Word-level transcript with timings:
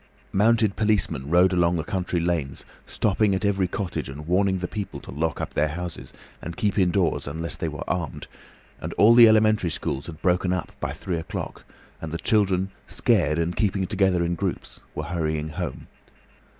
Mounted 0.31 0.75
policemen 0.75 1.29
rode 1.29 1.53
along 1.53 1.75
the 1.77 1.83
country 1.83 2.19
lanes, 2.19 2.65
stopping 2.87 3.35
at 3.35 3.45
every 3.45 3.67
cottage 3.67 4.09
and 4.09 4.25
warning 4.25 4.57
the 4.57 4.67
people 4.67 4.99
to 4.99 5.11
lock 5.11 5.39
up 5.39 5.53
their 5.53 5.67
houses, 5.67 6.11
and 6.41 6.57
keep 6.57 6.79
indoors 6.79 7.27
unless 7.27 7.55
they 7.55 7.67
were 7.67 7.87
armed, 7.87 8.25
and 8.79 8.93
all 8.93 9.13
the 9.13 9.27
elementary 9.27 9.69
schools 9.69 10.07
had 10.07 10.19
broken 10.19 10.51
up 10.51 10.71
by 10.79 10.91
three 10.91 11.19
o'clock, 11.19 11.65
and 12.01 12.11
the 12.11 12.17
children, 12.17 12.71
scared 12.87 13.37
and 13.37 13.55
keeping 13.55 13.85
together 13.85 14.25
in 14.25 14.33
groups, 14.33 14.79
were 14.95 15.03
hurrying 15.03 15.49
home. 15.49 15.85